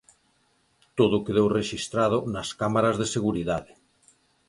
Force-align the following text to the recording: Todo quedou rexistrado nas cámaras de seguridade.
Todo 0.97 1.23
quedou 1.25 1.47
rexistrado 1.59 2.17
nas 2.33 2.49
cámaras 2.59 2.95
de 3.01 3.07
seguridade. 3.15 3.71